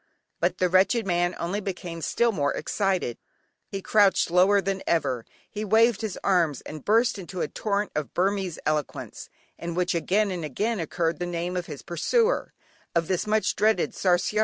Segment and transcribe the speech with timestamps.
[0.39, 3.19] But the wretched man only became still more excited,
[3.67, 8.15] he crouched lower than ever, he waved his arms, and burst into a torrent of
[8.15, 9.29] Burmese eloquence,
[9.59, 12.51] in which again and again, occurred the name of his pursuer,
[12.95, 14.39] of this much dreaded "Sarsiar."